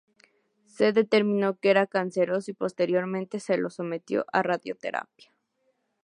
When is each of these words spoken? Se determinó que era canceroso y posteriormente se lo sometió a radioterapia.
Se 0.65 0.93
determinó 0.93 1.59
que 1.59 1.69
era 1.69 1.85
canceroso 1.85 2.49
y 2.49 2.55
posteriormente 2.55 3.39
se 3.39 3.57
lo 3.59 3.69
sometió 3.69 4.25
a 4.33 4.41
radioterapia. 4.41 5.31